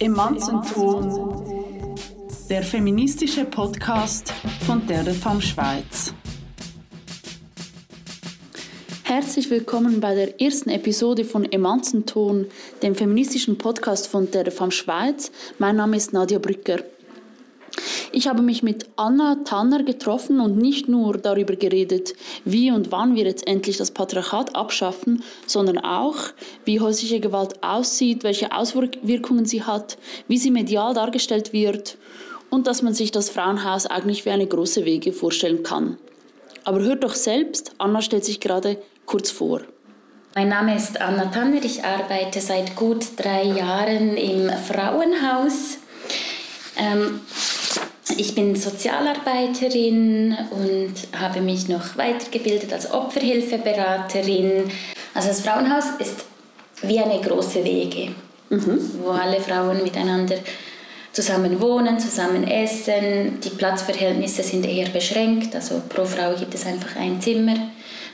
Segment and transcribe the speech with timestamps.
[0.00, 1.44] Emanzenton,
[2.48, 4.32] der feministische Podcast
[4.64, 6.14] von der Femme Schweiz.
[9.02, 12.46] Herzlich willkommen bei der ersten Episode von Emanzenton,
[12.80, 15.32] dem feministischen Podcast von der Femme Schweiz.
[15.58, 16.78] Mein Name ist Nadia Brücker.
[18.10, 23.14] Ich habe mich mit Anna Tanner getroffen und nicht nur darüber geredet, wie und wann
[23.14, 26.16] wir jetzt endlich das Patriarchat abschaffen, sondern auch,
[26.64, 31.98] wie häusliche Gewalt aussieht, welche Auswirkungen sie hat, wie sie medial dargestellt wird
[32.50, 35.98] und dass man sich das Frauenhaus eigentlich wie eine große Wege vorstellen kann.
[36.64, 39.60] Aber hört doch selbst, Anna stellt sich gerade kurz vor.
[40.34, 45.78] Mein Name ist Anna Tanner, ich arbeite seit gut drei Jahren im Frauenhaus.
[46.76, 47.20] Ähm,
[48.18, 54.64] ich bin Sozialarbeiterin und habe mich noch weitergebildet als Opferhilfeberaterin.
[55.14, 56.24] Also das Frauenhaus ist
[56.82, 58.10] wie eine große Wege,
[58.50, 58.80] mhm.
[59.02, 60.36] wo alle Frauen miteinander
[61.12, 63.40] zusammen wohnen, zusammen essen.
[63.40, 67.56] Die Platzverhältnisse sind eher beschränkt, also pro Frau gibt es einfach ein Zimmer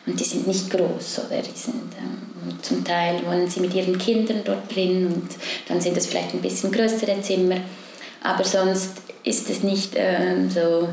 [0.06, 1.40] und die sind nicht groß, oder?
[1.40, 5.28] Die sind, ähm, zum Teil wohnen sie mit ihren Kindern dort drin und
[5.66, 7.56] dann sind es vielleicht ein bisschen größere Zimmer.
[8.24, 10.88] Aber sonst ist es nicht äh, so,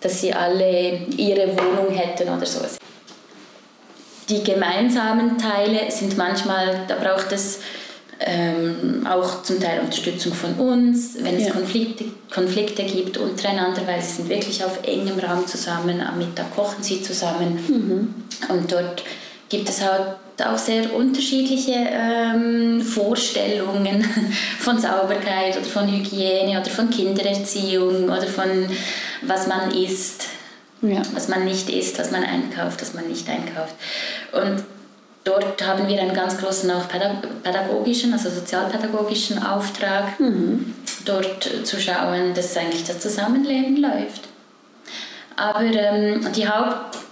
[0.00, 2.60] dass sie alle ihre Wohnung hätten oder so.
[4.28, 7.58] Die gemeinsamen Teile sind manchmal, da braucht es
[8.20, 11.52] ähm, auch zum Teil Unterstützung von uns, wenn es ja.
[11.52, 16.82] Konflikte, Konflikte gibt untereinander, weil sie sind wirklich auf engem Raum zusammen, am Mittag kochen
[16.82, 18.14] sie zusammen mhm.
[18.48, 19.02] und dort
[19.54, 24.02] gibt es halt auch sehr unterschiedliche ähm, Vorstellungen
[24.58, 28.68] von Sauberkeit oder von Hygiene oder von Kindererziehung oder von
[29.22, 30.26] was man isst,
[30.82, 31.02] ja.
[31.12, 33.74] was man nicht isst, was man einkauft, was man nicht einkauft.
[34.32, 34.64] Und
[35.22, 40.74] dort haben wir einen ganz großen auch pädagogischen, also sozialpädagogischen Auftrag, mhm.
[41.04, 44.28] dort zu schauen, dass eigentlich das Zusammenleben läuft.
[45.36, 47.03] Aber ähm, die Haupt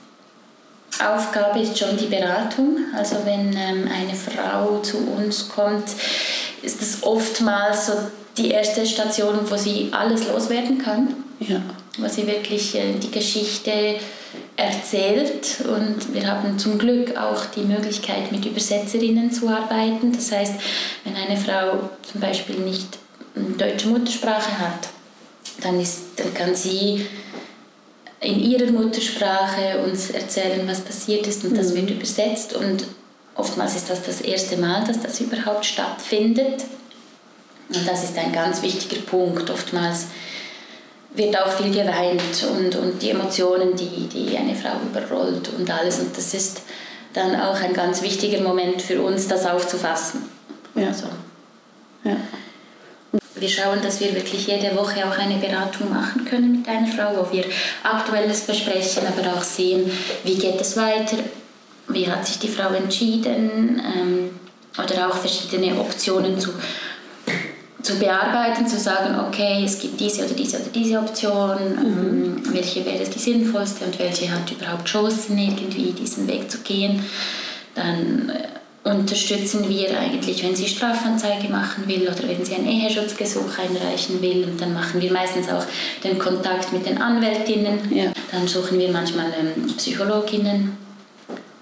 [1.11, 2.79] Aufgabe ist schon die Beratung.
[2.97, 5.85] Also wenn ähm, eine Frau zu uns kommt,
[6.63, 7.93] ist das oftmals so
[8.37, 11.15] die erste Station, wo sie alles loswerden kann.
[11.41, 11.61] Ja.
[11.99, 13.97] Wo sie wirklich äh, die Geschichte
[14.57, 20.13] erzählt und wir haben zum Glück auch die Möglichkeit, mit Übersetzerinnen zu arbeiten.
[20.13, 20.55] Das heißt,
[21.05, 22.99] wenn eine Frau zum Beispiel nicht
[23.35, 24.89] deutsche Muttersprache hat,
[25.63, 27.07] dann, ist, dann kann sie
[28.23, 31.77] in ihrer Muttersprache uns erzählen, was passiert ist und das mhm.
[31.77, 32.85] wird übersetzt und
[33.35, 36.65] oftmals ist das das erste Mal, dass das überhaupt stattfindet
[37.69, 39.51] und das ist ein ganz wichtiger Punkt.
[39.51, 40.07] Oftmals
[41.15, 45.99] wird auch viel geweint und, und die Emotionen, die, die eine Frau überrollt und alles
[45.99, 46.63] und das ist
[47.13, 50.23] dann auch ein ganz wichtiger Moment für uns, das aufzufassen.
[50.75, 50.89] Ja.
[50.89, 51.07] Also.
[52.05, 52.17] ja.
[53.43, 57.17] Wir schauen, dass wir wirklich jede Woche auch eine Beratung machen können mit einer Frau,
[57.17, 57.45] wo wir
[57.83, 59.91] Aktuelles besprechen, aber auch sehen,
[60.23, 61.17] wie geht es weiter,
[61.89, 64.31] wie hat sich die Frau entschieden ähm,
[64.79, 66.51] oder auch verschiedene Optionen zu,
[67.83, 72.43] zu bearbeiten, zu sagen, okay, es gibt diese oder diese oder diese Option, mhm.
[72.47, 77.05] ähm, welche wäre die sinnvollste und welche hat überhaupt Chancen, irgendwie diesen Weg zu gehen.
[77.75, 83.59] Dann äh, unterstützen wir eigentlich, wenn sie Strafanzeige machen will oder wenn sie ein Eheschutzgesuch
[83.59, 84.45] einreichen will.
[84.45, 85.65] Und dann machen wir meistens auch
[86.03, 87.79] den Kontakt mit den Anwältinnen.
[87.95, 88.13] Ja.
[88.33, 90.77] Dann suchen wir manchmal ähm, Psychologinnen,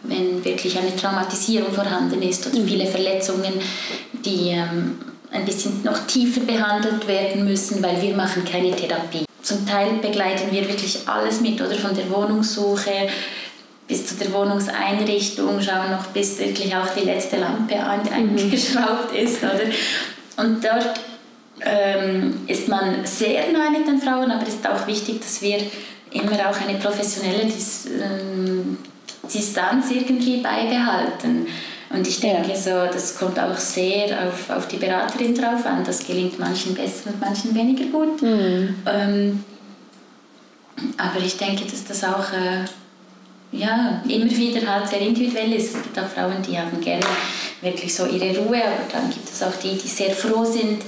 [0.05, 2.69] wenn wirklich eine Traumatisierung vorhanden ist oder mhm.
[2.69, 3.53] viele Verletzungen,
[4.25, 4.99] die ähm,
[5.31, 9.25] ein bisschen noch tiefer behandelt werden müssen, weil wir machen keine Therapie.
[9.43, 13.09] Zum Teil begleiten wir wirklich alles mit, oder von der Wohnungssuche
[13.91, 18.39] bis zu der Wohnungseinrichtung, schauen noch, bis wirklich auch die letzte Lampe mhm.
[18.39, 19.43] eingeschraubt ist.
[19.43, 19.65] Oder?
[20.37, 21.01] Und dort
[21.61, 25.59] ähm, ist man sehr nahe mit den Frauen, aber es ist auch wichtig, dass wir
[26.13, 28.79] immer auch eine professionelle Dis ähm,
[29.33, 31.49] Distanz irgendwie beibehalten.
[31.93, 32.57] Und ich denke, ja.
[32.57, 35.83] so, das kommt auch sehr auf, auf die Beraterin drauf an.
[35.85, 38.23] Das gelingt manchen besser und manchen weniger gut.
[38.23, 38.77] Mhm.
[38.87, 39.45] Ähm,
[40.97, 42.65] aber ich denke, dass das auch äh,
[43.53, 45.75] ja, immer wieder halt sehr individuell ist.
[45.75, 47.05] Es gibt auch Frauen, die haben gerne
[47.61, 50.83] wirklich so ihre Ruhe, aber dann gibt es auch die, die sehr froh sind,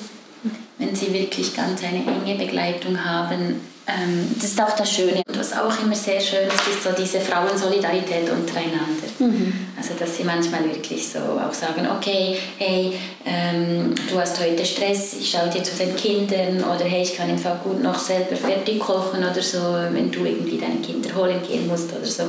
[0.78, 3.60] wenn sie wirklich ganz eine enge Begleitung haben.
[3.86, 5.22] Ähm, das ist auch das Schöne.
[5.26, 9.08] Und was auch immer sehr schön ist, ist so diese Frauensolidarität untereinander.
[9.18, 9.52] Mhm.
[9.76, 12.92] Also dass sie manchmal wirklich so auch sagen, okay, hey,
[13.24, 17.28] ähm, du hast heute Stress, ich schaue dir zu den Kindern oder hey, ich kann
[17.28, 19.58] im Fall gut noch selber fertig kochen oder so,
[19.90, 22.24] wenn du irgendwie deine Kinder holen gehen musst oder so.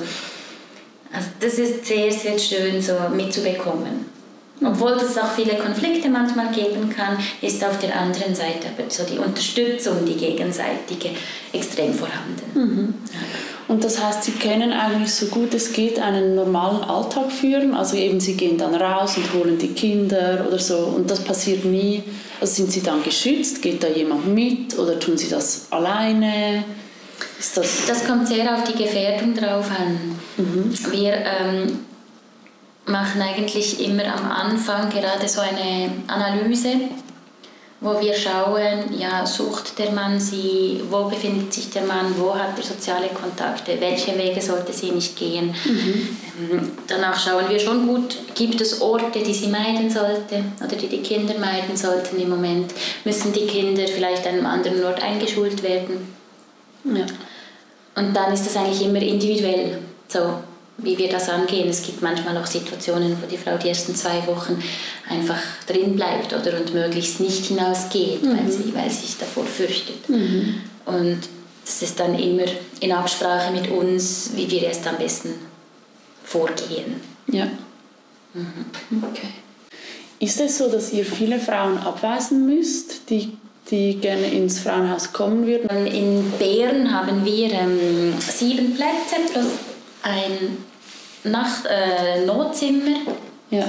[1.13, 4.12] Also das ist sehr, sehr schön so mitzubekommen.
[4.65, 9.03] Obwohl es auch viele Konflikte manchmal geben kann, ist auf der anderen Seite aber so
[9.03, 11.09] die Unterstützung, die gegenseitige,
[11.51, 12.43] extrem vorhanden.
[12.53, 12.93] Mhm.
[13.67, 17.73] Und das heißt, Sie können eigentlich so gut es geht einen normalen Alltag führen.
[17.73, 21.65] Also eben Sie gehen dann raus und holen die Kinder oder so und das passiert
[21.65, 22.03] nie.
[22.41, 23.61] Also sind Sie dann geschützt?
[23.61, 26.63] Geht da jemand mit oder tun Sie das alleine?
[27.39, 30.19] Ist das, das kommt sehr auf die Gefährdung drauf an.
[30.37, 30.73] Mhm.
[30.91, 31.79] Wir ähm,
[32.85, 36.75] machen eigentlich immer am Anfang gerade so eine Analyse,
[37.83, 42.57] wo wir schauen, ja, sucht der Mann sie, wo befindet sich der Mann, wo hat
[42.57, 45.53] er soziale Kontakte, welche Wege sollte sie nicht gehen.
[45.65, 46.17] Mhm.
[46.51, 50.87] Ähm, danach schauen wir schon gut, gibt es Orte, die sie meiden sollte oder die
[50.87, 52.73] die Kinder meiden sollten im Moment.
[53.03, 56.15] Müssen die Kinder vielleicht an einem anderen Ort eingeschult werden?
[56.85, 57.05] Ja.
[57.95, 59.79] Und dann ist das eigentlich immer individuell.
[60.07, 60.35] So,
[60.77, 61.69] wie wir das angehen.
[61.69, 64.61] Es gibt manchmal auch Situationen, wo die Frau die ersten zwei Wochen
[65.09, 68.37] einfach drin bleibt oder und möglichst nicht hinausgeht, mhm.
[68.37, 70.09] weil, sie, weil sie sich davor fürchtet.
[70.09, 70.61] Mhm.
[70.85, 71.19] Und
[71.63, 72.45] das ist dann immer
[72.79, 75.35] in Absprache mit uns, wie wir erst am besten
[76.23, 76.99] vorgehen.
[77.27, 77.45] Ja.
[78.33, 79.03] Mhm.
[79.11, 79.27] Okay.
[80.19, 83.37] Ist es so, dass ihr viele Frauen abweisen müsst, die,
[83.69, 85.85] die gerne ins Frauenhaus kommen würden?
[85.85, 89.47] In Bern haben wir ähm, sieben Plätze plus
[90.03, 90.57] ein
[91.23, 92.97] Nacht, äh, Notzimmer.
[93.49, 93.65] Ja.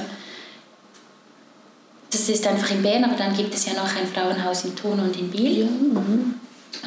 [2.11, 5.01] Das ist einfach in Bern, aber dann gibt es ja noch ein Frauenhaus in Thun
[5.01, 5.61] und in Biel.
[5.61, 5.67] Ja.
[5.67, 6.35] Mhm.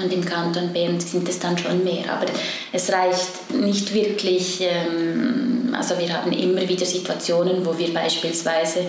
[0.01, 2.11] Und im Kanton Bern sind es dann schon mehr.
[2.11, 2.25] Aber
[2.71, 4.61] es reicht nicht wirklich.
[4.61, 8.85] Ähm, also wir haben immer wieder Situationen, wo wir beispielsweise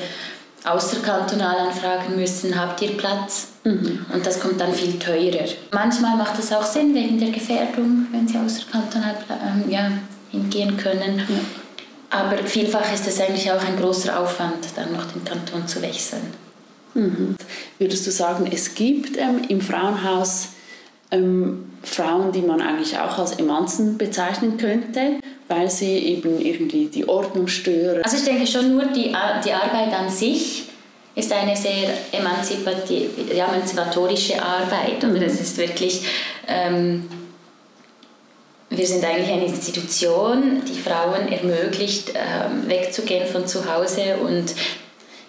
[0.64, 3.48] außerkantonal anfragen müssen, habt ihr Platz?
[3.64, 4.06] Mhm.
[4.12, 5.46] Und das kommt dann viel teurer.
[5.72, 9.90] Manchmal macht es auch Sinn wegen der Gefährdung, wenn sie außerkantonal ähm, ja,
[10.30, 11.22] hingehen können.
[12.10, 16.22] Aber vielfach ist es eigentlich auch ein großer Aufwand, dann noch den Kanton zu wechseln.
[16.94, 17.36] Mhm.
[17.78, 20.48] Würdest du sagen, es gibt ähm, im Frauenhaus
[21.10, 27.06] ähm, Frauen, die man eigentlich auch als Emanzen bezeichnen könnte, weil sie eben irgendwie die
[27.08, 28.02] Ordnung stören?
[28.02, 29.14] Also ich denke schon nur die,
[29.44, 30.64] die Arbeit an sich
[31.14, 35.02] ist eine sehr emanzipatorische Arbeit.
[35.02, 35.16] Mhm.
[35.16, 36.06] Oder es ist wirklich...
[36.46, 37.06] Ähm,
[38.70, 44.54] wir sind eigentlich eine Institution, die Frauen ermöglicht, äh, wegzugehen von zu Hause und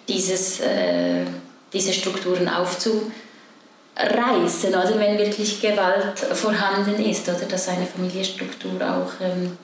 [0.07, 1.23] dieses, äh,
[1.71, 3.09] diese Strukturen aufzureißen,
[4.69, 9.57] oder wenn wirklich Gewalt vorhanden ist, oder dass eine Familienstruktur auch ähm,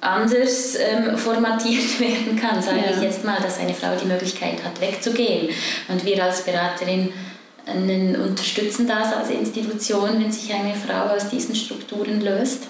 [0.00, 2.96] anders ähm, formatiert werden kann, sage ja.
[2.96, 5.50] ich jetzt mal, dass eine Frau die Möglichkeit hat, wegzugehen.
[5.88, 7.12] Und wir als Beraterin
[7.66, 12.68] einen unterstützen das als Institution, wenn sich eine Frau aus diesen Strukturen löst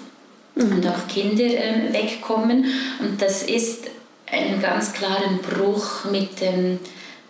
[0.55, 0.71] mhm.
[0.73, 2.65] und auch Kinder äh, wegkommen.
[2.99, 3.85] Und das ist
[4.29, 6.79] ein ganz klaren Bruch mit dem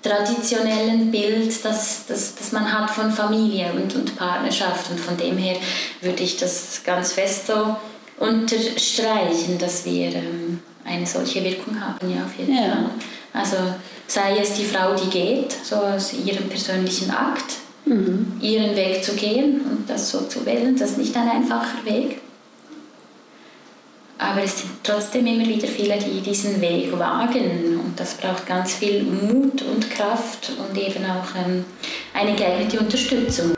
[0.01, 4.89] traditionellen Bild, das, das, das man hat von Familie und, und Partnerschaft.
[4.89, 5.57] Und von dem her
[6.01, 7.75] würde ich das ganz fest so
[8.17, 12.71] unterstreichen, dass wir ähm, eine solche Wirkung haben, ja, auf jeden ja.
[12.71, 12.89] Fall.
[13.33, 13.57] Also
[14.07, 18.37] sei es die Frau, die geht, so aus ihrem persönlichen Akt, mhm.
[18.41, 22.21] ihren Weg zu gehen und das so zu wählen, das ist nicht ein einfacher Weg.
[24.19, 28.73] Aber es sind trotzdem immer wieder viele, die diesen Weg wagen und das braucht ganz
[28.73, 31.63] viel Mut und Kraft und eben auch ähm,
[32.15, 33.53] eine geeignete Unterstützung.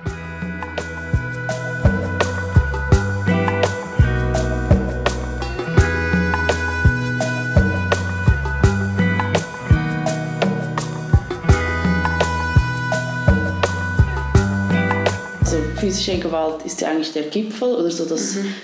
[15.90, 18.56] Physische Gewalt ist ja eigentlich der Gipfel oder so das, mhm.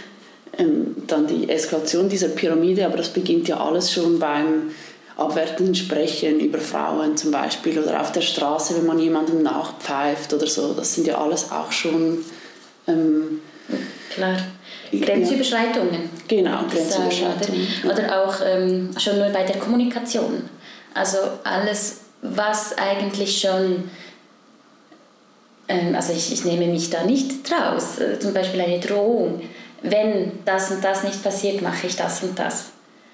[0.58, 4.72] ähm, dann die Eskalation dieser Pyramide, aber das beginnt ja alles schon beim
[5.18, 10.46] abwertenden Sprechen über Frauen zum Beispiel oder auf der Straße, wenn man jemandem nachpfeift oder
[10.46, 10.74] so.
[10.74, 12.20] Das sind ja alles auch schon...
[12.88, 13.40] Ähm,
[14.14, 14.38] Klar.
[14.92, 15.94] Grenzüberschreitungen.
[15.94, 16.10] Ja.
[16.28, 17.68] Genau, Grenzüberschreitungen.
[17.86, 20.50] Oder, oder auch ähm, schon nur bei der Kommunikation.
[20.94, 23.90] Also alles, was eigentlich schon
[25.68, 28.00] also ich, ich nehme mich da nicht draus.
[28.00, 29.42] Äh, zum Beispiel eine Drohung.
[29.82, 32.66] Wenn das und das nicht passiert, mache ich das und das.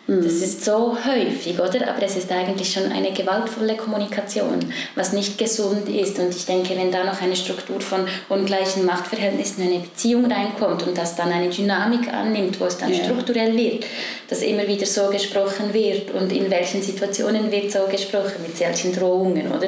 [0.08, 0.24] Mhm.
[0.24, 1.88] Das ist so häufig, oder?
[1.88, 4.60] Aber es ist eigentlich schon eine gewaltvolle Kommunikation,
[4.96, 6.17] was nicht gesund ist.
[6.17, 10.84] Und ich denke, wenn da noch eine Struktur von ungleichen Machtverhältnissen in eine Beziehung reinkommt
[10.84, 13.03] und das dann eine Dynamik annimmt, wo es dann ja.
[13.03, 13.86] strukturell wird,
[14.29, 18.93] dass immer wieder so gesprochen wird und in welchen Situationen wird so gesprochen, mit solchen
[18.93, 19.67] Drohungen, oder?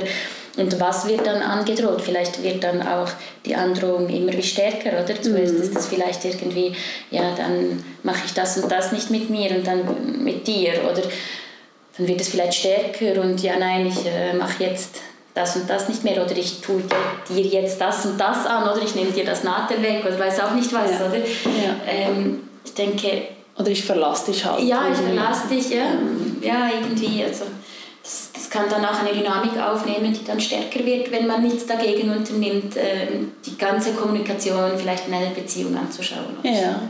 [0.55, 2.01] Und was wird dann angedroht?
[2.01, 3.09] Vielleicht wird dann auch
[3.45, 5.19] die Androhung immer wie stärker, oder?
[5.19, 5.61] Zuerst mhm.
[5.61, 6.75] ist das vielleicht irgendwie,
[7.09, 11.01] ja, dann mache ich das und das nicht mit mir und dann mit dir, oder?
[11.97, 15.01] dann wird es vielleicht stärker und ja, nein, ich äh, mache jetzt
[15.33, 16.81] das und das nicht mehr oder ich tue
[17.29, 20.39] dir jetzt das und das an oder ich nehme dir das Nadel weg oder weiß
[20.41, 21.05] auch nicht was, ja.
[21.05, 21.17] oder?
[21.17, 21.75] Ja.
[21.87, 23.27] Ähm, ich denke...
[23.55, 24.63] Oder ich verlasse dich halt.
[24.63, 25.85] Ja, ich verlasse dich, ja.
[26.41, 27.45] Ja, irgendwie, also
[28.03, 31.65] das, das, kann dann auch eine Dynamik aufnehmen, die dann stärker wird, wenn man nichts
[31.65, 36.37] dagegen unternimmt, ähm, die ganze Kommunikation vielleicht in einer Beziehung anzuschauen.
[36.43, 36.89] Ja.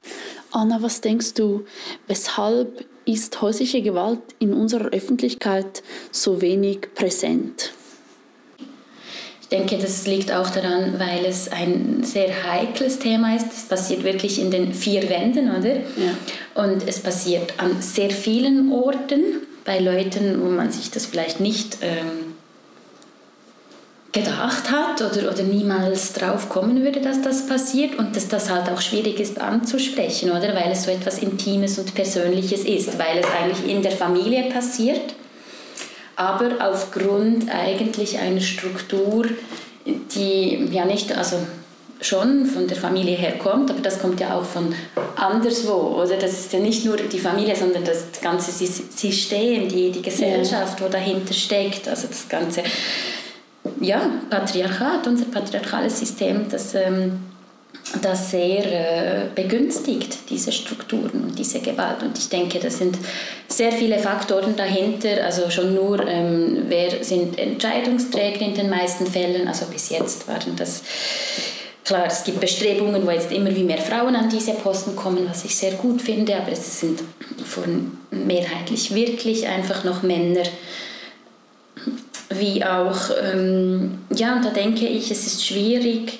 [0.51, 1.65] Anna, was denkst du,
[2.07, 7.73] weshalb ist häusliche Gewalt in unserer Öffentlichkeit so wenig präsent?
[9.41, 13.53] Ich denke, das liegt auch daran, weil es ein sehr heikles Thema ist.
[13.53, 15.75] Es passiert wirklich in den vier Wänden, oder?
[15.75, 16.15] Ja.
[16.55, 21.77] Und es passiert an sehr vielen Orten, bei Leuten, wo man sich das vielleicht nicht
[21.81, 22.35] ähm,
[24.11, 28.69] gedacht hat oder, oder niemals drauf kommen würde, dass das passiert und dass das halt
[28.69, 30.53] auch schwierig ist anzusprechen, oder?
[30.55, 35.15] Weil es so etwas Intimes und Persönliches ist, weil es eigentlich in der Familie passiert,
[36.15, 39.25] aber aufgrund eigentlich einer Struktur,
[39.85, 41.37] die ja nicht, also
[42.05, 44.73] schon von der Familie herkommt, aber das kommt ja auch von
[45.15, 46.17] anderswo, oder?
[46.17, 50.85] Das ist ja nicht nur die Familie, sondern das ganze System, die, die Gesellschaft, ja.
[50.85, 52.63] wo dahinter steckt, also das ganze
[53.79, 57.19] ja, Patriarchat, unser patriarchales System, das, ähm,
[58.01, 62.01] das sehr äh, begünstigt, diese Strukturen und diese Gewalt.
[62.01, 62.97] Und ich denke, das sind
[63.47, 65.23] sehr viele Faktoren dahinter.
[65.23, 69.47] Also schon nur, ähm, wer sind Entscheidungsträger in den meisten Fällen.
[69.47, 70.81] Also bis jetzt waren das
[71.83, 75.43] Klar, es gibt Bestrebungen, wo jetzt immer wie mehr Frauen an diese Posten kommen, was
[75.43, 77.03] ich sehr gut finde, aber es sind
[78.09, 80.43] mehrheitlich wirklich einfach noch Männer,
[82.29, 86.19] wie auch, ähm, ja, und da denke ich, es ist schwierig,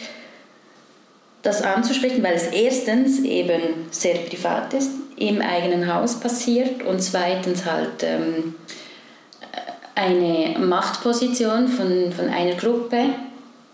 [1.44, 7.66] das anzusprechen, weil es erstens eben sehr privat ist, im eigenen Haus passiert und zweitens
[7.66, 8.56] halt ähm,
[9.96, 13.06] eine Machtposition von, von einer Gruppe,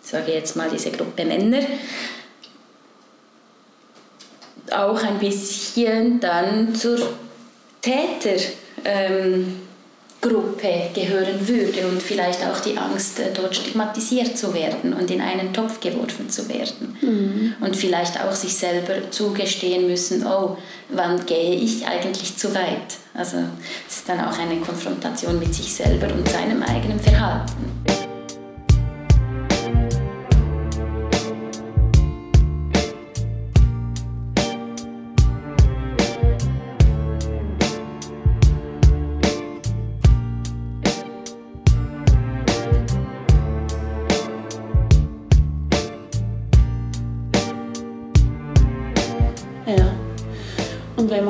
[0.10, 1.62] sage jetzt mal diese Gruppe Männer,
[4.72, 7.00] auch ein bisschen dann zur
[7.82, 8.42] Täter.
[8.86, 9.62] Ähm,
[11.00, 15.54] gehören würde und vielleicht auch die Angst, äh, dort stigmatisiert zu werden und in einen
[15.54, 16.98] Topf geworfen zu werden.
[17.01, 17.56] Mhm.
[17.62, 20.58] Und vielleicht auch sich selber zugestehen müssen, oh,
[20.89, 22.98] wann gehe ich eigentlich zu weit?
[23.13, 23.38] Also
[23.88, 27.78] es ist dann auch eine Konfrontation mit sich selber und seinem eigenen Verhalten.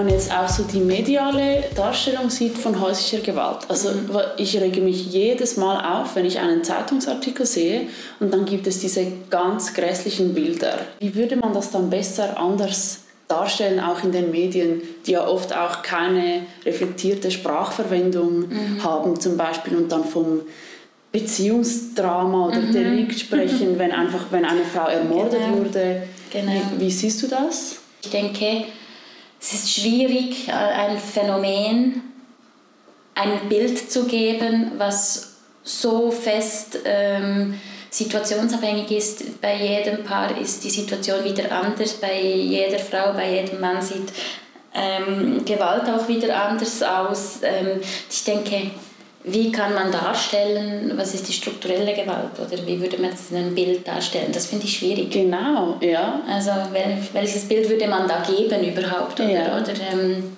[0.10, 3.60] Jetzt auch so die mediale Darstellung sieht von häuslicher Gewalt.
[3.68, 4.20] Also mhm.
[4.38, 7.88] ich rege mich jedes Mal auf, wenn ich einen Zeitungsartikel sehe
[8.20, 10.80] und dann gibt es diese ganz grässlichen Bilder.
[11.00, 15.56] Wie würde man das dann besser anders darstellen, auch in den Medien, die ja oft
[15.56, 18.84] auch keine reflektierte Sprachverwendung mhm.
[18.84, 20.42] haben zum Beispiel und dann vom
[21.12, 22.74] Beziehungsdrama oder mhm.
[22.74, 25.58] Delikt sprechen, wenn einfach wenn eine Frau ermordet genau.
[25.58, 26.04] wurde.
[26.32, 26.52] Genau.
[26.52, 27.78] Wie, wie siehst du das?
[28.04, 28.66] Ich denke,
[29.42, 32.04] es ist schwierig, äh, ein Phänomen,
[33.16, 39.42] ein Bild zu geben, was so fest ähm, situationsabhängig ist.
[39.42, 44.12] Bei jedem Paar ist die Situation wieder anders, bei jeder Frau, bei jedem Mann sieht
[44.74, 47.40] ähm, Gewalt auch wieder anders aus.
[47.42, 48.72] Ähm, ich denke,
[49.24, 53.38] wie kann man darstellen, was ist die strukturelle Gewalt oder wie würde man das in
[53.38, 54.32] einem Bild darstellen?
[54.32, 55.12] Das finde ich schwierig.
[55.12, 56.22] Genau, ja.
[56.30, 59.20] Also wel, welches Bild würde man da geben überhaupt?
[59.20, 59.58] Oder, ja.
[59.58, 60.38] oder ähm,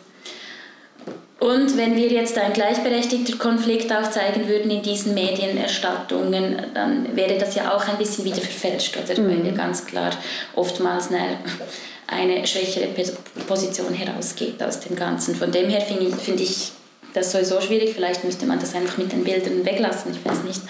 [1.40, 7.56] und wenn wir jetzt ein gleichberechtigter Konflikt aufzeigen würden in diesen Medienerstattungen, dann wäre das
[7.56, 9.20] ja auch ein bisschen wieder verfälscht, oder?
[9.20, 9.30] Mhm.
[9.30, 10.12] Weil ja ganz klar
[10.56, 11.38] oftmals eine,
[12.08, 12.90] eine schwächere
[13.48, 15.36] Position herausgeht aus dem Ganzen.
[15.36, 16.74] Von dem her finde ich, find ich
[17.14, 17.94] das ist sowieso schwierig.
[17.94, 20.12] Vielleicht müsste man das einfach mit den Bildern weglassen.
[20.12, 20.62] Ich weiß nicht.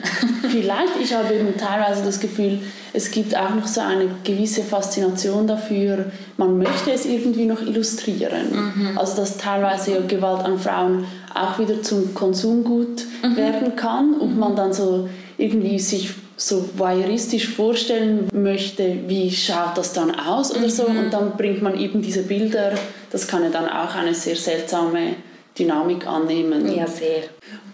[0.50, 0.96] Vielleicht.
[1.02, 2.60] Ich habe eben teilweise das Gefühl,
[2.92, 8.72] es gibt auch noch so eine gewisse Faszination dafür, man möchte es irgendwie noch illustrieren.
[8.74, 8.98] Mhm.
[8.98, 11.04] Also dass teilweise Gewalt an Frauen
[11.34, 13.36] auch wieder zum Konsumgut mhm.
[13.36, 19.92] werden kann und man dann so irgendwie sich so voyeuristisch vorstellen möchte, wie schaut das
[19.92, 20.88] dann aus oder so.
[20.88, 20.98] Mhm.
[20.98, 22.72] Und dann bringt man eben diese Bilder.
[23.10, 25.16] Das kann ja dann auch eine sehr seltsame
[25.60, 26.74] Dynamik annehmen.
[26.74, 27.24] Ja, sehr.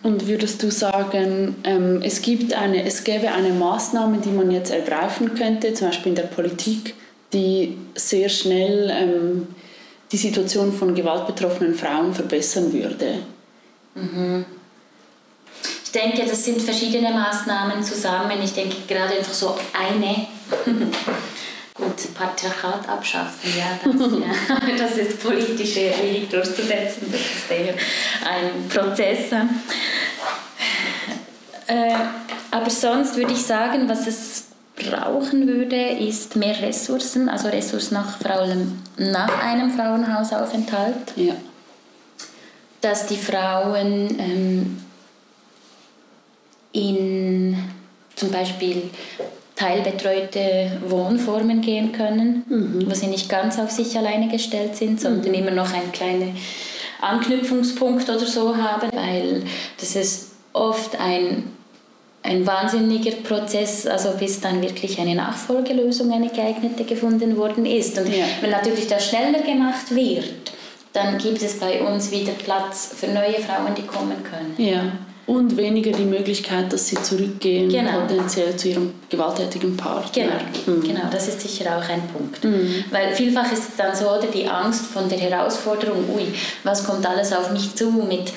[0.02, 4.70] Und würdest du sagen, ähm, es, gibt eine, es gäbe eine Maßnahme, die man jetzt
[4.70, 6.94] ergreifen könnte, zum Beispiel in der Politik,
[7.32, 9.48] die sehr schnell ähm,
[10.12, 13.18] die Situation von gewaltbetroffenen Frauen verbessern würde?
[13.94, 14.44] Mhm.
[15.84, 18.38] Ich denke, das sind verschiedene Maßnahmen zusammen.
[18.44, 20.26] Ich denke gerade einfach so eine.
[22.16, 27.12] Patriarchat abschaffen, ja das, ja, das ist politisch schwierig durchzusetzen.
[27.12, 27.74] Das ist eher
[28.24, 29.32] ein Prozess.
[31.66, 31.94] Äh,
[32.50, 34.44] aber sonst würde ich sagen, was es
[34.76, 41.12] brauchen würde, ist mehr Ressourcen, also Ressourcen nach, allem nach einem Frauenhausaufenthalt.
[41.16, 41.34] Ja.
[42.80, 44.82] Dass die Frauen ähm,
[46.72, 47.58] in
[48.14, 48.90] zum Beispiel
[49.56, 52.88] teilbetreute Wohnformen gehen können, mhm.
[52.88, 55.34] wo sie nicht ganz auf sich alleine gestellt sind, sondern mhm.
[55.34, 56.36] immer noch einen kleinen
[57.00, 59.42] Anknüpfungspunkt oder so haben, weil
[59.78, 61.44] das ist oft ein
[62.26, 67.96] ein wahnsinniger Prozess, also bis dann wirklich eine Nachfolgelösung, eine geeignete gefunden worden ist.
[67.98, 68.24] Und ja.
[68.40, 70.52] wenn natürlich das schneller gemacht wird,
[70.92, 74.54] dann gibt es bei uns wieder Platz für neue Frauen, die kommen können.
[74.58, 74.92] Ja.
[75.26, 78.00] Und weniger die Möglichkeit, dass sie zurückgehen genau.
[78.00, 80.28] potenziell zu ihrem gewalttätigen Partner.
[80.64, 80.82] Genau, mhm.
[80.82, 82.44] genau das ist sicher auch ein Punkt.
[82.44, 82.84] Mhm.
[82.92, 86.26] Weil vielfach ist es dann so, oder die Angst von der Herausforderung, ui,
[86.62, 88.32] was kommt alles auf mich zu, mit,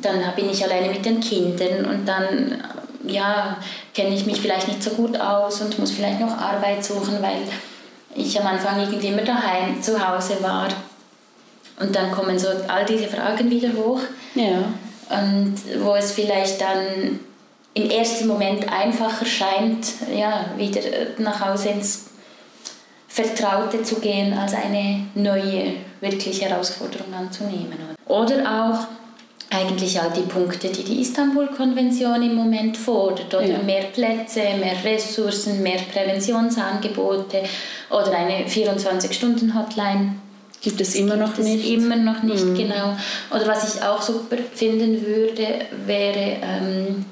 [0.00, 2.56] dann bin ich alleine mit den Kindern und dann
[3.04, 3.56] ja,
[3.94, 7.42] kenne ich mich vielleicht nicht so gut aus und muss vielleicht noch Arbeit suchen, weil
[8.14, 10.68] ich am Anfang irgendwie immer daheim zu Hause war.
[11.80, 14.00] Und dann kommen so all diese Fragen wieder hoch.
[14.34, 14.64] Ja.
[15.10, 17.20] Und wo es vielleicht dann
[17.74, 20.80] im ersten Moment einfacher scheint, ja, wieder
[21.18, 22.06] nach Hause ins
[23.08, 27.76] Vertraute zu gehen, als eine neue, wirklich Herausforderung anzunehmen.
[28.06, 28.86] Oder auch
[29.52, 33.34] eigentlich all die Punkte, die die Istanbul-Konvention im Moment fordert.
[33.34, 33.58] Oder ja.
[33.58, 37.42] mehr Plätze, mehr Ressourcen, mehr Präventionsangebote
[37.90, 40.14] oder eine 24-Stunden-Hotline.
[40.62, 41.66] Gibt es immer noch nicht?
[41.70, 42.54] Immer noch nicht, mhm.
[42.54, 42.96] genau.
[43.34, 47.06] Oder was ich auch super finden würde, wäre, ähm,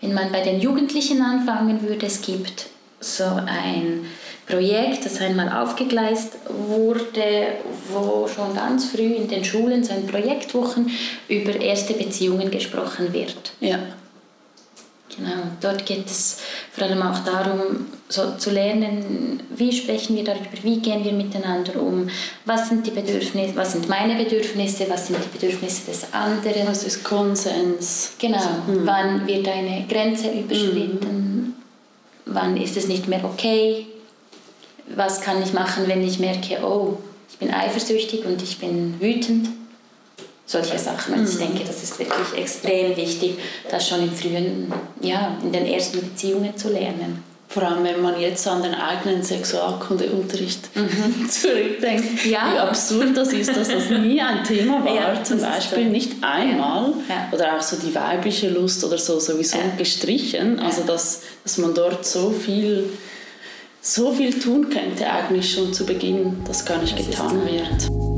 [0.00, 2.66] wenn man bei den Jugendlichen anfangen würde, es gibt
[3.00, 4.06] so ein
[4.46, 7.54] Projekt, das einmal aufgegleist wurde,
[7.88, 10.90] wo schon ganz früh in den Schulen, so in Projektwochen,
[11.28, 13.52] über erste Beziehungen gesprochen wird.
[13.60, 13.78] Ja.
[15.16, 16.38] Genau, dort geht es
[16.72, 21.80] vor allem auch darum, so zu lernen, wie sprechen wir darüber, wie gehen wir miteinander
[21.80, 22.08] um,
[22.46, 26.66] was sind die Bedürfnisse, was sind meine Bedürfnisse, was sind die Bedürfnisse des anderen.
[26.66, 28.12] Was ist Konsens?
[28.18, 28.86] Genau, also, hm.
[28.86, 31.54] wann wird eine Grenze überschritten, hm.
[32.26, 33.86] wann ist es nicht mehr okay,
[34.96, 36.98] was kann ich machen, wenn ich merke, oh,
[37.30, 39.48] ich bin eifersüchtig und ich bin wütend.
[40.52, 41.14] Solche Sachen.
[41.14, 41.54] Also ich mhm.
[41.54, 43.38] denke, das ist wirklich extrem wichtig,
[43.70, 47.24] das schon in frühen, ja, in den ersten Beziehungen zu lernen.
[47.48, 51.26] Vor allem, wenn man jetzt an den eigenen Sexualkundeunterricht mhm.
[51.30, 52.52] zurückdenkt, ja.
[52.52, 55.90] wie absurd das ist, dass das nie ein Thema war, ja, zum Beispiel so.
[55.90, 56.92] nicht einmal.
[57.08, 57.28] Ja.
[57.32, 60.60] Oder auch so die weibliche Lust oder so sowieso gestrichen.
[60.60, 62.90] Also, dass, dass man dort so viel
[63.80, 68.11] so viel tun könnte eigentlich schon zu Beginn, das gar nicht das getan wird.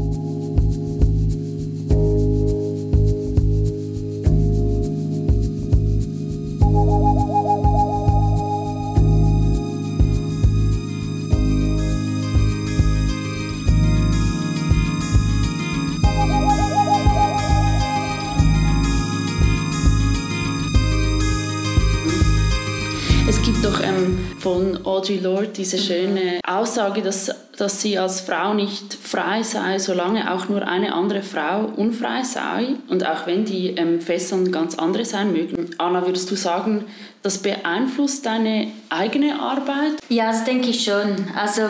[24.85, 30.49] Audre Lorde diese schöne Aussage, dass, dass sie als Frau nicht frei sei, solange auch
[30.49, 35.33] nur eine andere Frau unfrei sei und auch wenn die ähm, Fesseln ganz andere sein
[35.33, 35.70] mögen.
[35.79, 36.85] Anna, würdest du sagen,
[37.23, 39.94] das beeinflusst deine eigene Arbeit?
[40.09, 41.29] Ja, das denke ich schon.
[41.35, 41.62] Also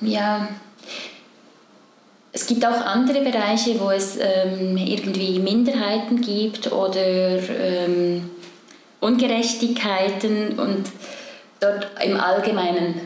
[0.00, 0.48] ja,
[2.32, 8.30] es gibt auch andere Bereiche, wo es ähm, irgendwie Minderheiten gibt oder ähm,
[9.00, 10.84] Ungerechtigkeiten und
[11.60, 13.00] dort im Allgemeinen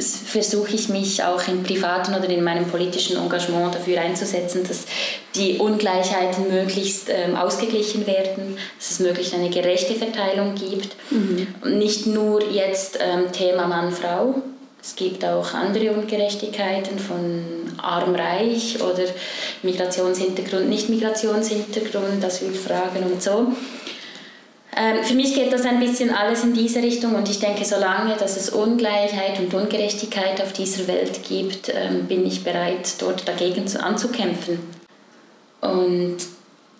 [0.00, 4.86] versuche ich mich auch im privaten oder in meinem politischen Engagement dafür einzusetzen, dass
[5.34, 10.96] die Ungleichheiten möglichst ähm, ausgeglichen werden, dass es möglichst eine gerechte Verteilung gibt.
[11.10, 11.78] Mhm.
[11.78, 14.36] Nicht nur jetzt ähm, Thema Mann-Frau,
[14.84, 17.42] es gibt auch andere Ungerechtigkeiten von
[17.78, 19.04] arm-reich oder
[19.62, 23.48] Migrationshintergrund, Nicht-Migrationshintergrund, Asylfragen und so.
[24.76, 28.16] Ähm, für mich geht das ein bisschen alles in diese Richtung und ich denke, solange
[28.16, 33.64] dass es Ungleichheit und Ungerechtigkeit auf dieser Welt gibt, ähm, bin ich bereit, dort dagegen
[33.76, 34.58] anzukämpfen.
[35.60, 36.16] Und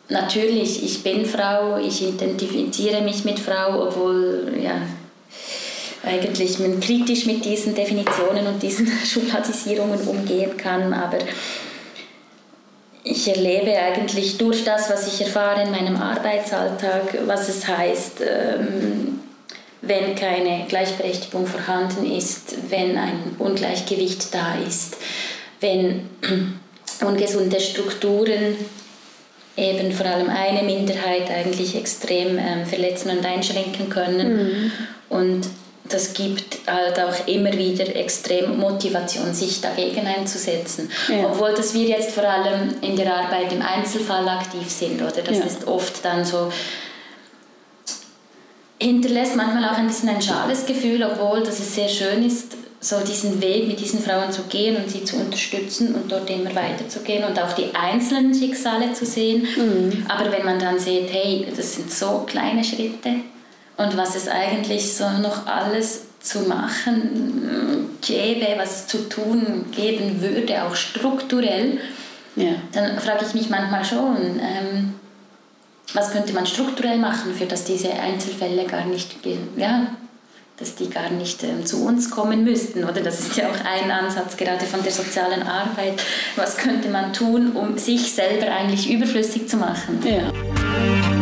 [0.08, 4.82] natürlich, ich bin Frau, ich identifiziere mich mit Frau, obwohl ja,
[6.04, 10.92] eigentlich man kritisch mit diesen Definitionen und diesen Schubladisierungen umgehen kann.
[10.92, 11.18] Aber
[13.04, 19.20] ich erlebe eigentlich durch das, was ich erfahre in meinem Arbeitsalltag, was es heißt, ähm,
[19.82, 24.96] wenn keine Gleichberechtigung vorhanden ist, wenn ein Ungleichgewicht da ist,
[25.60, 26.08] wenn
[27.06, 28.56] ungesunde Strukturen
[29.56, 34.36] eben vor allem eine Minderheit eigentlich extrem ähm, verletzen und einschränken können.
[34.36, 34.72] Mhm.
[35.10, 35.46] Und
[35.88, 40.90] das gibt halt auch immer wieder extrem Motivation, sich dagegen einzusetzen.
[41.08, 41.26] Ja.
[41.26, 45.22] Obwohl dass wir jetzt vor allem in der Arbeit im Einzelfall aktiv sind, oder?
[45.22, 45.44] Das ja.
[45.44, 46.50] ist oft dann so,
[48.80, 52.96] hinterlässt manchmal auch ein bisschen ein schales Gefühl, obwohl dass es sehr schön ist, so
[53.00, 57.24] diesen Weg mit diesen Frauen zu gehen und sie zu unterstützen und dort immer weiterzugehen
[57.24, 59.46] und auch die einzelnen Schicksale zu sehen.
[59.56, 60.06] Mhm.
[60.08, 63.16] Aber wenn man dann sieht, hey, das sind so kleine Schritte
[63.76, 70.20] und was es eigentlich so noch alles zu machen gäbe, was es zu tun geben
[70.20, 71.78] würde, auch strukturell,
[72.36, 72.52] ja.
[72.72, 74.94] dann frage ich mich manchmal schon, ähm,
[75.92, 79.16] was könnte man strukturell machen, für dass diese Einzelfälle gar nicht,
[79.56, 79.88] ja,
[80.58, 82.84] dass die gar nicht ähm, zu uns kommen müssten.
[82.84, 86.02] Oder das ist ja auch ein Ansatz gerade von der sozialen Arbeit.
[86.36, 90.00] Was könnte man tun, um sich selber eigentlich überflüssig zu machen?
[90.04, 91.13] Ja.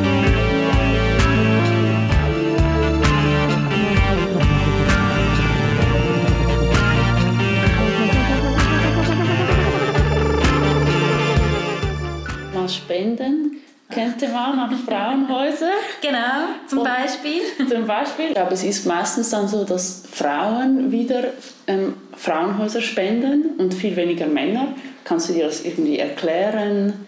[14.33, 15.71] Man an Frauenhäuser.
[16.01, 16.18] Genau,
[16.66, 17.40] zum Und Beispiel.
[17.68, 18.37] Zum Beispiel.
[18.37, 21.25] Aber es ist meistens dann so, dass Frauen wieder
[21.66, 24.68] ähm, Frauenhäuser spenden und viel weniger Männer.
[25.05, 27.07] Kannst du dir das irgendwie erklären?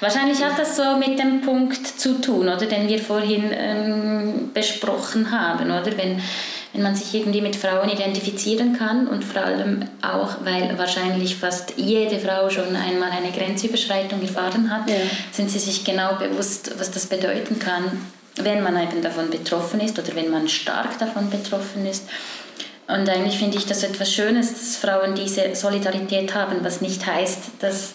[0.00, 5.30] Wahrscheinlich hat das so mit dem Punkt zu tun, oder, den wir vorhin ähm, besprochen
[5.32, 5.96] haben, oder?
[5.96, 6.20] Wenn
[6.76, 11.72] wenn man sich irgendwie mit Frauen identifizieren kann und vor allem auch, weil wahrscheinlich fast
[11.76, 14.96] jede Frau schon einmal eine Grenzüberschreitung erfahren hat, ja.
[15.32, 17.84] sind sie sich genau bewusst, was das bedeuten kann,
[18.36, 22.10] wenn man eben davon betroffen ist oder wenn man stark davon betroffen ist.
[22.88, 27.52] Und eigentlich finde ich das etwas Schönes, dass Frauen diese Solidarität haben, was nicht heißt,
[27.60, 27.94] dass,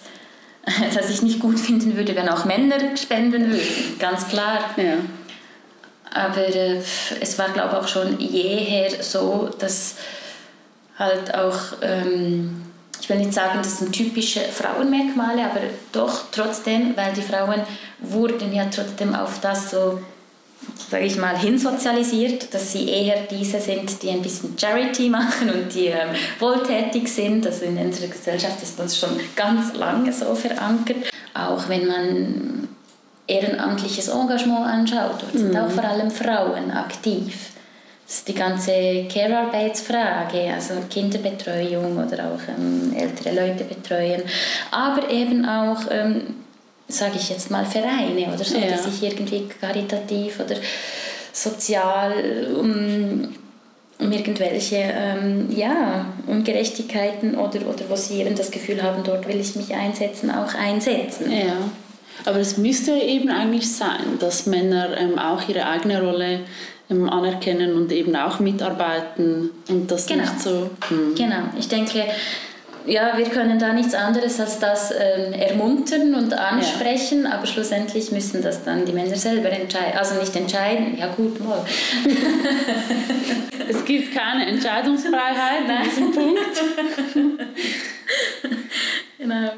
[0.95, 4.71] dass ich nicht gut finden würde, wenn auch Männer spenden würden, ganz klar.
[4.75, 4.95] Ja.
[6.13, 6.81] Aber äh,
[7.19, 9.95] es war, glaube ich, auch schon jeher so, dass
[10.99, 12.63] halt auch, ähm,
[12.99, 17.61] ich will nicht sagen, das sind typische Frauenmerkmale, aber doch trotzdem, weil die Frauen
[17.99, 19.99] wurden ja trotzdem auf das so,
[20.89, 25.73] sage ich mal, hinsozialisiert, dass sie eher diese sind, die ein bisschen Charity machen und
[25.73, 27.47] die ähm, wohltätig sind.
[27.47, 30.97] Also in unserer Gesellschaft ist das schon ganz lange so verankert.
[31.33, 32.67] Auch wenn man
[33.31, 35.71] ehrenamtliches Engagement anschaut, dort sind auch mhm.
[35.71, 37.51] vor allem Frauen aktiv.
[38.05, 44.21] Das ist die ganze Care-Arbeitsfrage, also Kinderbetreuung oder auch ähm, ältere Leute betreuen,
[44.69, 46.35] aber eben auch, ähm,
[46.89, 48.65] sage ich jetzt mal, Vereine oder so, ja.
[48.67, 50.57] die sich irgendwie karitativ oder
[51.31, 53.29] sozial um,
[53.97, 59.39] um irgendwelche ähm, ja, Ungerechtigkeiten oder, oder wo sie eben das Gefühl haben, dort will
[59.39, 61.31] ich mich einsetzen, auch einsetzen.
[61.31, 61.55] Ja.
[62.25, 66.41] Aber es müsste eben eigentlich sein, dass Männer ähm, auch ihre eigene Rolle
[66.89, 70.23] ähm, anerkennen und eben auch mitarbeiten und das genau.
[70.23, 70.69] nicht so.
[70.89, 71.15] Hm.
[71.15, 72.03] Genau, ich denke,
[72.85, 77.33] ja, wir können da nichts anderes als das ähm, ermuntern und ansprechen, ja.
[77.33, 79.97] aber schlussendlich müssen das dann die Männer selber entscheiden.
[79.97, 81.63] Also nicht entscheiden, ja gut, mal.
[83.69, 86.41] es gibt keine Entscheidungsfreiheit in diesem Punkt.
[89.17, 89.51] genau.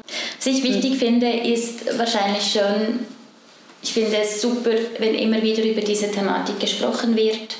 [0.44, 3.06] Was ich wichtig finde, ist wahrscheinlich schon,
[3.82, 7.56] ich finde es super, wenn immer wieder über diese Thematik gesprochen wird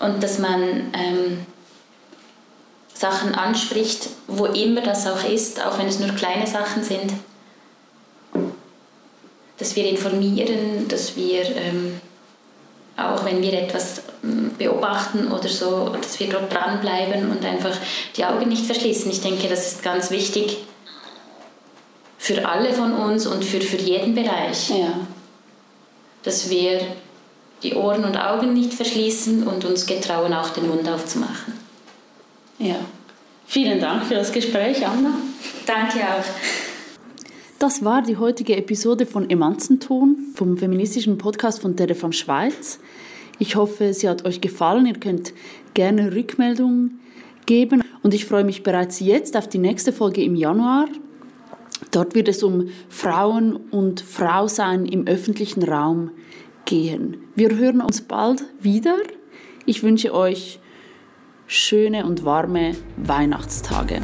[0.00, 1.46] und dass man ähm,
[2.92, 7.12] Sachen anspricht, wo immer das auch ist, auch wenn es nur kleine Sachen sind.
[9.58, 12.00] Dass wir informieren, dass wir ähm,
[12.96, 17.76] auch wenn wir etwas ähm, beobachten oder so, dass wir dort dranbleiben und einfach
[18.16, 19.08] die Augen nicht verschließen.
[19.08, 20.58] Ich denke, das ist ganz wichtig
[22.22, 24.70] für alle von uns und für, für jeden Bereich.
[24.70, 24.94] Ja.
[26.22, 26.78] Dass wir
[27.64, 31.54] die Ohren und Augen nicht verschließen und uns getrauen, auch den Mund aufzumachen.
[32.60, 32.76] Ja.
[33.48, 35.14] Vielen Dank für das Gespräch, Anna.
[35.66, 36.24] Danke auch.
[37.58, 42.78] Das war die heutige Episode von Emanzenton, vom feministischen Podcast von Terefam Schweiz.
[43.40, 44.86] Ich hoffe, sie hat euch gefallen.
[44.86, 45.32] Ihr könnt
[45.74, 47.00] gerne Rückmeldungen
[47.46, 47.82] geben.
[48.04, 50.86] Und ich freue mich bereits jetzt auf die nächste Folge im Januar.
[51.92, 56.10] Dort wird es um Frauen und Frausein im öffentlichen Raum
[56.64, 57.18] gehen.
[57.34, 58.96] Wir hören uns bald wieder.
[59.66, 60.58] Ich wünsche euch
[61.46, 64.00] schöne und warme Weihnachtstage.